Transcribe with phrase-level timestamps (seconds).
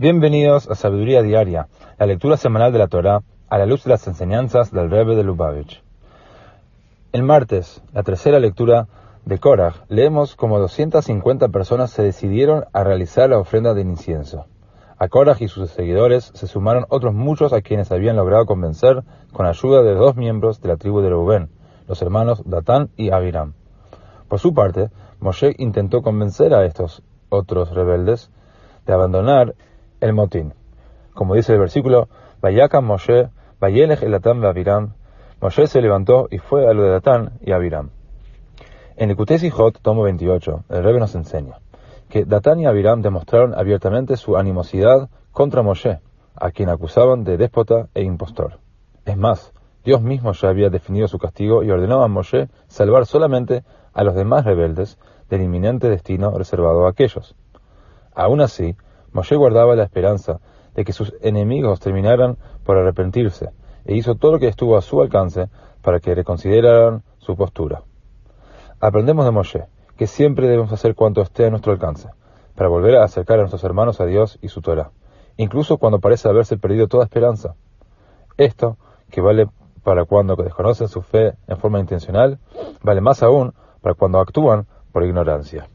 [0.00, 1.66] Bienvenidos a Sabiduría Diaria,
[1.98, 5.24] la lectura semanal de la Torá a la luz de las enseñanzas del Rebbe de
[5.24, 5.82] Lubavitch.
[7.10, 8.86] El martes, la tercera lectura
[9.24, 14.46] de Korach, leemos como 250 personas se decidieron a realizar la ofrenda de incienso.
[14.98, 19.02] A Korach y sus seguidores se sumaron otros muchos a quienes habían logrado convencer
[19.32, 21.48] con ayuda de dos miembros de la tribu de Reuben,
[21.88, 23.54] los hermanos Datán y Abiram.
[24.28, 28.30] Por su parte, Moshe intentó convencer a estos otros rebeldes
[28.86, 29.56] de abandonar
[30.00, 30.54] el motín.
[31.14, 32.08] Como dice el versículo,
[32.40, 33.28] Vayakam Moshe,
[33.60, 34.94] Vayelech el Atán Abiram,
[35.40, 37.90] Moshe se levantó y fue a lo de Datán y Abiram.
[38.96, 41.58] En el Hot, tomo 28, el Rebbe nos enseña
[42.08, 46.00] que Datán y Abiram demostraron abiertamente su animosidad contra Moshe,
[46.34, 48.58] a quien acusaban de déspota e impostor.
[49.04, 49.52] Es más,
[49.84, 54.14] Dios mismo ya había definido su castigo y ordenó a Moshe salvar solamente a los
[54.14, 57.34] demás rebeldes del inminente destino reservado a aquellos.
[58.14, 58.76] Aún así,
[59.12, 60.40] Moshe guardaba la esperanza
[60.74, 63.50] de que sus enemigos terminaran por arrepentirse,
[63.84, 65.48] e hizo todo lo que estuvo a su alcance
[65.82, 67.82] para que reconsideraran su postura.
[68.80, 72.08] Aprendemos de Moshe que siempre debemos hacer cuanto esté a nuestro alcance,
[72.54, 74.92] para volver a acercar a nuestros hermanos a Dios y su Torah,
[75.36, 77.56] incluso cuando parece haberse perdido toda esperanza.
[78.36, 78.76] Esto,
[79.10, 79.48] que vale
[79.82, 82.38] para cuando desconocen su fe en forma intencional,
[82.82, 85.68] vale más aún para cuando actúan por ignorancia.